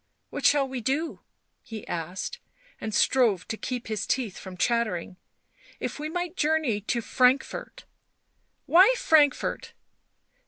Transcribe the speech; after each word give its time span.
"What 0.31 0.47
shall 0.47 0.67
we 0.67 0.81
do?" 0.81 1.19
he 1.61 1.87
asked, 1.87 2.39
and 2.79 2.91
strove 2.91 3.47
to 3.49 3.55
keep 3.55 3.85
his 3.85 4.07
teeth 4.07 4.35
from 4.39 4.57
chattering. 4.57 5.15
"If 5.79 5.99
we 5.99 6.09
might 6.09 6.35
journey 6.35 6.81
to 6.81 7.01
Frankfort" 7.01 7.83
"Why 8.65 8.95
Frankfort?" 8.97 9.73